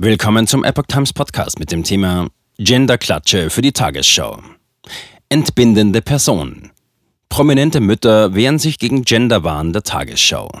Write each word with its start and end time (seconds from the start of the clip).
Willkommen 0.00 0.46
zum 0.46 0.62
Epoch 0.62 0.84
Times 0.86 1.12
Podcast 1.12 1.58
mit 1.58 1.72
dem 1.72 1.82
Thema 1.82 2.28
Genderklatsche 2.56 3.50
für 3.50 3.62
die 3.62 3.72
Tagesschau. 3.72 4.40
Entbindende 5.28 6.02
Person. 6.02 6.70
Prominente 7.28 7.80
Mütter 7.80 8.32
wehren 8.32 8.60
sich 8.60 8.78
gegen 8.78 9.02
Genderwahn 9.02 9.72
der 9.72 9.82
Tagesschau. 9.82 10.52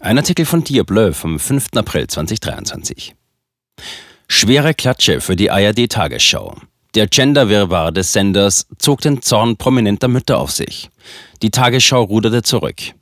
Ein 0.00 0.18
Artikel 0.18 0.44
von 0.44 0.64
Diableu 0.64 1.12
vom 1.12 1.38
5. 1.38 1.68
April 1.76 2.08
2023. 2.08 3.14
Schwere 4.26 4.74
Klatsche 4.74 5.20
für 5.20 5.36
die 5.36 5.52
ARD 5.52 5.88
Tagesschau. 5.88 6.56
Der 6.96 7.06
Genderwirrwarr 7.06 7.92
des 7.92 8.12
Senders 8.12 8.66
zog 8.78 9.02
den 9.02 9.22
Zorn 9.22 9.56
prominenter 9.56 10.08
Mütter 10.08 10.38
auf 10.38 10.50
sich. 10.50 10.90
Die 11.42 11.52
Tagesschau 11.52 12.02
ruderte 12.02 12.42
zurück. 12.42 12.92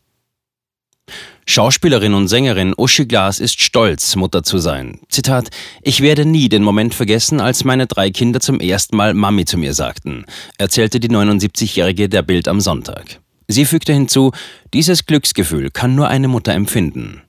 Schauspielerin 1.51 2.13
und 2.13 2.29
Sängerin 2.29 2.75
Uschi 2.77 3.07
Glas 3.07 3.41
ist 3.41 3.63
stolz, 3.63 4.17
Mutter 4.17 4.43
zu 4.43 4.59
sein. 4.59 5.01
Zitat: 5.09 5.49
Ich 5.81 6.03
werde 6.03 6.27
nie 6.27 6.51
den 6.51 6.63
Moment 6.63 6.93
vergessen, 6.93 7.41
als 7.41 7.65
meine 7.65 7.87
drei 7.87 8.11
Kinder 8.11 8.41
zum 8.41 8.61
ersten 8.61 8.99
Mal 8.99 9.15
Mami 9.15 9.47
zu 9.47 9.57
mir 9.57 9.73
sagten, 9.73 10.27
erzählte 10.59 11.01
die 11.01 11.09
79-Jährige 11.09 12.11
der 12.11 12.21
Bild 12.21 12.49
am 12.49 12.61
Sonntag. 12.61 13.21
Sie 13.47 13.65
fügte 13.65 13.95
hinzu: 13.95 14.33
Dieses 14.75 15.07
Glücksgefühl 15.07 15.71
kann 15.71 15.95
nur 15.95 16.09
eine 16.09 16.29
Mutter 16.29 16.53
empfinden. 16.53 17.23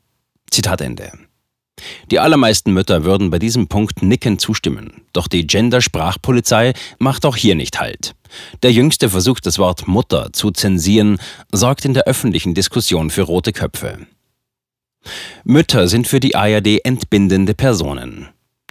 Zitat 0.51 0.81
Ende. 0.81 1.13
Die 2.11 2.19
allermeisten 2.19 2.73
Mütter 2.73 3.03
würden 3.03 3.29
bei 3.29 3.39
diesem 3.39 3.67
Punkt 3.67 4.01
nickend 4.01 4.41
zustimmen. 4.41 5.01
Doch 5.13 5.27
die 5.27 5.45
Gender-Sprachpolizei 5.47 6.73
macht 6.97 7.25
auch 7.25 7.35
hier 7.35 7.55
nicht 7.55 7.79
Halt. 7.79 8.15
Der 8.63 8.71
jüngste 8.71 9.09
Versuch, 9.09 9.39
das 9.39 9.57
Wort 9.57 9.87
Mutter 9.87 10.31
zu 10.33 10.51
zensieren, 10.51 11.17
sorgt 11.51 11.85
in 11.85 11.93
der 11.93 12.03
öffentlichen 12.05 12.53
Diskussion 12.53 13.09
für 13.09 13.23
rote 13.23 13.53
Köpfe. 13.53 14.07
Mütter 15.43 15.87
sind 15.87 16.07
für 16.07 16.19
die 16.19 16.35
ARD 16.35 16.85
entbindende 16.85 17.53
Personen. 17.53 18.29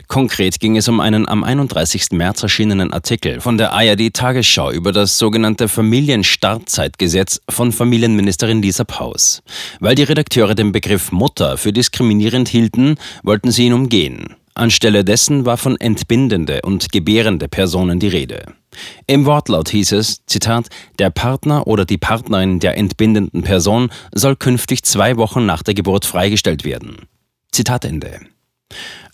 Konkret 0.08 0.58
ging 0.58 0.78
es 0.78 0.88
um 0.88 1.00
einen 1.00 1.28
am 1.28 1.44
31. 1.44 2.12
März 2.12 2.42
erschienenen 2.42 2.94
Artikel 2.94 3.42
von 3.42 3.58
der 3.58 3.74
ARD 3.74 4.14
Tagesschau 4.14 4.72
über 4.72 4.90
das 4.90 5.18
sogenannte 5.18 5.68
Familienstartzeitgesetz 5.68 7.42
von 7.50 7.72
Familienministerin 7.72 8.62
Lisa 8.62 8.84
Paus. 8.84 9.42
Weil 9.80 9.94
die 9.94 10.04
Redakteure 10.04 10.54
den 10.54 10.72
Begriff 10.72 11.12
Mutter 11.12 11.58
für 11.58 11.74
diskriminierend 11.74 12.48
hielten, 12.48 12.96
wollten 13.22 13.50
sie 13.50 13.66
ihn 13.66 13.74
umgehen. 13.74 14.34
Anstelle 14.54 15.04
dessen 15.04 15.44
war 15.44 15.58
von 15.58 15.78
entbindende 15.78 16.62
und 16.62 16.90
gebärende 16.90 17.46
Personen 17.46 18.00
die 18.00 18.08
Rede. 18.08 18.54
Im 19.06 19.26
Wortlaut 19.26 19.68
hieß 19.68 19.92
es, 19.92 20.24
Zitat, 20.24 20.68
der 20.98 21.10
Partner 21.10 21.66
oder 21.66 21.84
die 21.84 21.98
Partnerin 21.98 22.60
der 22.60 22.78
entbindenden 22.78 23.42
Person 23.42 23.90
soll 24.14 24.36
künftig 24.36 24.84
zwei 24.84 25.18
Wochen 25.18 25.44
nach 25.44 25.62
der 25.62 25.74
Geburt 25.74 26.06
freigestellt 26.06 26.64
werden. 26.64 26.96
Zitat 27.52 27.84
Ende. 27.84 28.20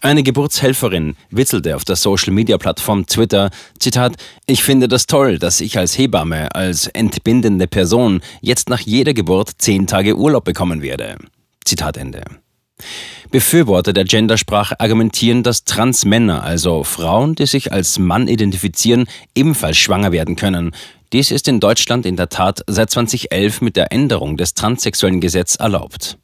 Eine 0.05 0.23
Geburtshelferin 0.23 1.17
witzelte 1.31 1.75
auf 1.75 1.87
der 1.87 1.97
Social-Media-Plattform 1.97 3.07
Twitter, 3.07 3.49
Zitat, 3.79 4.17
ich 4.45 4.63
finde 4.63 4.87
das 4.87 5.07
toll, 5.07 5.39
dass 5.39 5.63
ich 5.63 5.79
als 5.79 5.97
Hebamme, 5.97 6.55
als 6.55 6.89
entbindende 6.89 7.67
Person 7.67 8.21
jetzt 8.43 8.69
nach 8.69 8.81
jeder 8.81 9.15
Geburt 9.15 9.53
zehn 9.57 9.87
Tage 9.87 10.19
Urlaub 10.19 10.45
bekommen 10.45 10.83
werde. 10.83 11.17
Zitat 11.65 11.97
Ende. 11.97 12.23
Befürworter 13.31 13.95
der 13.95 14.05
Gendersprache 14.05 14.79
argumentieren, 14.79 15.43
dass 15.43 15.65
Transmänner, 15.65 16.43
also 16.43 16.85
Frauen, 16.85 17.35
die 17.35 17.47
sich 17.47 17.73
als 17.73 17.99
Mann 17.99 18.29
identifizieren, 18.29 19.07
ebenfalls 19.35 19.79
schwanger 19.79 20.13
werden 20.13 20.37
können. 20.37 20.73
Dies 21.15 21.31
ist 21.31 21.49
in 21.49 21.61
Deutschland 21.61 22.05
in 22.05 22.17
der 22.17 22.29
Tat 22.29 22.61
seit 22.67 22.91
2011 22.91 23.63
mit 23.63 23.75
der 23.75 23.91
Änderung 23.91 24.37
des 24.37 24.53
transsexuellen 24.53 25.23
Gesetzes 25.23 25.57
erlaubt. 25.57 26.19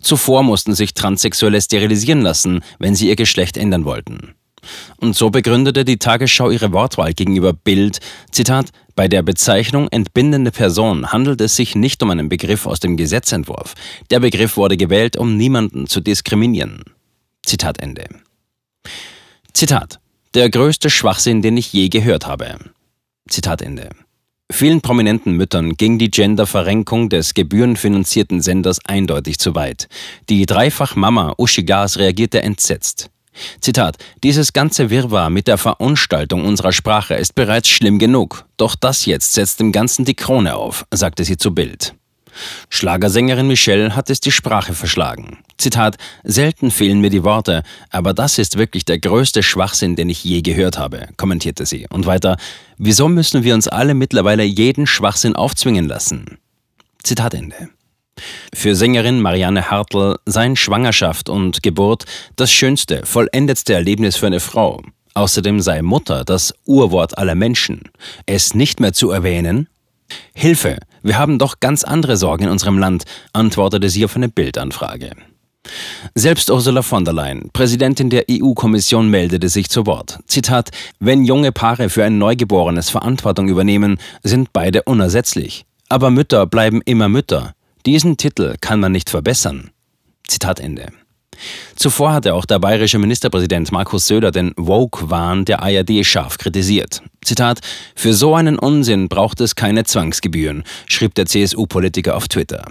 Zuvor 0.00 0.42
mussten 0.42 0.74
sich 0.74 0.94
Transsexuelle 0.94 1.60
sterilisieren 1.60 2.22
lassen, 2.22 2.60
wenn 2.78 2.94
sie 2.94 3.08
ihr 3.08 3.16
Geschlecht 3.16 3.56
ändern 3.56 3.84
wollten. 3.84 4.34
Und 4.98 5.16
so 5.16 5.30
begründete 5.30 5.84
die 5.84 5.98
Tagesschau 5.98 6.50
ihre 6.50 6.72
Wortwahl 6.72 7.14
gegenüber 7.14 7.52
Bild, 7.52 7.98
Zitat, 8.30 8.70
bei 8.94 9.08
der 9.08 9.22
Bezeichnung 9.22 9.88
entbindende 9.88 10.50
Person 10.50 11.12
handelt 11.12 11.40
es 11.40 11.56
sich 11.56 11.74
nicht 11.74 12.02
um 12.02 12.10
einen 12.10 12.28
Begriff 12.28 12.66
aus 12.66 12.78
dem 12.78 12.96
Gesetzentwurf. 12.96 13.74
Der 14.10 14.20
Begriff 14.20 14.56
wurde 14.56 14.76
gewählt, 14.76 15.16
um 15.16 15.36
niemanden 15.36 15.86
zu 15.86 16.00
diskriminieren. 16.00 16.82
Zitat 17.44 17.80
Ende. 17.80 18.06
Zitat. 19.54 19.98
Der 20.34 20.48
größte 20.48 20.90
Schwachsinn, 20.90 21.42
den 21.42 21.56
ich 21.56 21.72
je 21.72 21.88
gehört 21.88 22.26
habe. 22.26 22.58
Zitat 23.28 23.62
Ende. 23.62 23.90
Vielen 24.52 24.82
prominenten 24.82 25.32
Müttern 25.32 25.78
ging 25.78 25.98
die 25.98 26.10
Genderverrenkung 26.10 27.08
des 27.08 27.32
gebührenfinanzierten 27.32 28.42
Senders 28.42 28.80
eindeutig 28.84 29.38
zu 29.38 29.54
weit. 29.54 29.88
Die 30.28 30.44
Dreifach-Mama 30.44 31.34
Uschi 31.38 31.64
Gas 31.64 31.98
reagierte 31.98 32.42
entsetzt. 32.42 33.10
Zitat: 33.62 33.96
Dieses 34.22 34.52
ganze 34.52 34.90
Wirrwarr 34.90 35.30
mit 35.30 35.48
der 35.48 35.56
Verunstaltung 35.56 36.44
unserer 36.44 36.72
Sprache 36.72 37.14
ist 37.14 37.34
bereits 37.34 37.70
schlimm 37.70 37.98
genug. 37.98 38.44
Doch 38.58 38.76
das 38.76 39.06
jetzt 39.06 39.32
setzt 39.32 39.58
dem 39.58 39.72
Ganzen 39.72 40.04
die 40.04 40.14
Krone 40.14 40.54
auf, 40.54 40.84
sagte 40.92 41.24
sie 41.24 41.38
zu 41.38 41.54
Bild. 41.54 41.94
Schlagersängerin 42.68 43.46
Michelle 43.48 43.96
hat 43.96 44.10
es 44.10 44.20
die 44.20 44.32
Sprache 44.32 44.74
verschlagen. 44.74 45.38
Zitat, 45.62 45.96
selten 46.24 46.72
fehlen 46.72 47.00
mir 47.00 47.10
die 47.10 47.22
Worte, 47.22 47.62
aber 47.90 48.14
das 48.14 48.38
ist 48.38 48.58
wirklich 48.58 48.84
der 48.84 48.98
größte 48.98 49.44
Schwachsinn, 49.44 49.94
den 49.94 50.10
ich 50.10 50.24
je 50.24 50.42
gehört 50.42 50.76
habe, 50.76 51.06
kommentierte 51.16 51.66
sie. 51.66 51.86
Und 51.88 52.04
weiter, 52.04 52.36
wieso 52.78 53.08
müssen 53.08 53.44
wir 53.44 53.54
uns 53.54 53.68
alle 53.68 53.94
mittlerweile 53.94 54.42
jeden 54.42 54.88
Schwachsinn 54.88 55.36
aufzwingen 55.36 55.86
lassen? 55.86 56.38
Zitat 57.04 57.34
Ende. 57.34 57.68
Für 58.52 58.74
Sängerin 58.74 59.20
Marianne 59.20 59.70
Hartl 59.70 60.16
seien 60.26 60.56
Schwangerschaft 60.56 61.28
und 61.28 61.62
Geburt 61.62 62.06
das 62.34 62.50
schönste, 62.50 63.06
vollendetste 63.06 63.72
Erlebnis 63.72 64.16
für 64.16 64.26
eine 64.26 64.40
Frau. 64.40 64.82
Außerdem 65.14 65.60
sei 65.60 65.82
Mutter 65.82 66.24
das 66.24 66.54
Urwort 66.66 67.18
aller 67.18 67.36
Menschen. 67.36 67.82
Es 68.26 68.54
nicht 68.54 68.80
mehr 68.80 68.94
zu 68.94 69.12
erwähnen, 69.12 69.68
Hilfe, 70.34 70.78
wir 71.02 71.18
haben 71.18 71.38
doch 71.38 71.60
ganz 71.60 71.84
andere 71.84 72.16
Sorgen 72.16 72.44
in 72.44 72.50
unserem 72.50 72.78
Land, 72.78 73.04
antwortete 73.32 73.88
sie 73.88 74.04
auf 74.04 74.16
eine 74.16 74.28
Bildanfrage. 74.28 75.12
Selbst 76.14 76.50
Ursula 76.50 76.82
von 76.82 77.04
der 77.04 77.14
Leyen, 77.14 77.50
Präsidentin 77.52 78.10
der 78.10 78.24
EU-Kommission, 78.30 79.08
meldete 79.08 79.48
sich 79.48 79.70
zu 79.70 79.86
Wort. 79.86 80.18
Zitat: 80.26 80.70
Wenn 80.98 81.24
junge 81.24 81.52
Paare 81.52 81.88
für 81.88 82.04
ein 82.04 82.18
Neugeborenes 82.18 82.90
Verantwortung 82.90 83.48
übernehmen, 83.48 83.98
sind 84.22 84.52
beide 84.52 84.82
unersetzlich. 84.82 85.64
Aber 85.88 86.10
Mütter 86.10 86.46
bleiben 86.46 86.82
immer 86.84 87.08
Mütter. 87.08 87.54
Diesen 87.86 88.16
Titel 88.16 88.56
kann 88.60 88.80
man 88.80 88.92
nicht 88.92 89.10
verbessern. 89.10 89.70
Zitat 90.26 90.60
Ende. 90.60 90.86
Zuvor 91.76 92.12
hatte 92.12 92.34
auch 92.34 92.44
der 92.44 92.58
bayerische 92.58 92.98
Ministerpräsident 92.98 93.72
Markus 93.72 94.06
Söder 94.06 94.30
den 94.30 94.52
Woke-Wahn 94.56 95.44
der 95.44 95.62
ARD 95.62 96.04
scharf 96.04 96.38
kritisiert. 96.38 97.02
Zitat: 97.24 97.60
Für 97.94 98.12
so 98.12 98.34
einen 98.34 98.58
Unsinn 98.58 99.08
braucht 99.08 99.40
es 99.40 99.54
keine 99.54 99.84
Zwangsgebühren, 99.84 100.64
schrieb 100.86 101.14
der 101.14 101.26
CSU-Politiker 101.26 102.16
auf 102.16 102.28
Twitter. 102.28 102.64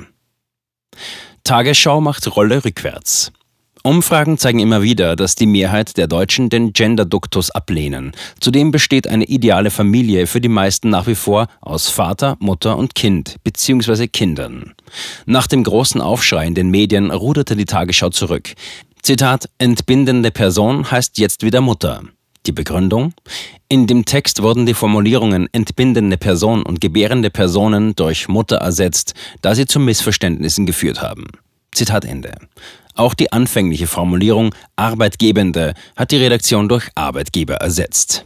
Tagesschau 1.44 2.02
macht 2.02 2.36
Rolle 2.36 2.64
rückwärts. 2.64 3.32
Umfragen 3.84 4.38
zeigen 4.38 4.60
immer 4.60 4.84
wieder, 4.84 5.16
dass 5.16 5.34
die 5.34 5.48
Mehrheit 5.48 5.98
der 5.98 6.06
Deutschen 6.06 6.50
den 6.50 6.72
Gender-Duktus 6.72 7.50
ablehnen. 7.50 8.12
Zudem 8.40 8.70
besteht 8.70 9.08
eine 9.08 9.26
ideale 9.26 9.72
Familie 9.72 10.28
für 10.28 10.40
die 10.40 10.50
meisten 10.50 10.90
nach 10.90 11.08
wie 11.08 11.16
vor 11.16 11.48
aus 11.62 11.90
Vater, 11.90 12.38
Mutter 12.40 12.78
und 12.78 12.94
Kind 12.94 13.38
bzw. 13.44 14.08
Kindern. 14.08 14.76
Nach 15.26 15.48
dem 15.48 15.64
großen 15.64 16.00
Aufschrei 16.00 16.46
in 16.46 16.54
den 16.54 16.70
Medien 16.70 17.10
ruderte 17.10 17.56
die 17.56 17.66
Tagesschau 17.66 18.10
zurück. 18.10 18.54
Zitat, 19.02 19.50
entbindende 19.58 20.30
Person 20.30 20.92
heißt 20.92 21.18
jetzt 21.18 21.42
wieder 21.44 21.62
Mutter. 21.62 22.04
Die 22.46 22.52
Begründung? 22.52 23.14
In 23.72 23.88
dem 23.88 24.04
Text 24.04 24.42
wurden 24.42 24.66
die 24.66 24.74
Formulierungen 24.74 25.48
entbindende 25.54 26.18
Person 26.18 26.62
und 26.62 26.82
gebärende 26.82 27.30
Personen 27.30 27.96
durch 27.96 28.28
Mutter 28.28 28.58
ersetzt, 28.58 29.14
da 29.42 29.56
sie 29.56 29.66
zu 29.66 29.80
Missverständnissen 29.80 30.66
geführt 30.66 31.02
haben. 31.02 31.28
Zitat 31.72 32.04
Ende. 32.04 32.34
Auch 32.96 33.14
die 33.14 33.32
anfängliche 33.32 33.88
Formulierung 33.88 34.54
Arbeitgebende 34.76 35.74
hat 35.96 36.12
die 36.12 36.18
Redaktion 36.18 36.68
durch 36.68 36.90
Arbeitgeber 36.96 37.54
ersetzt. 37.62 38.26